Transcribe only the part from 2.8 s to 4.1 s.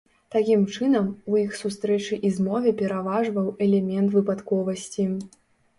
пераважваў элемент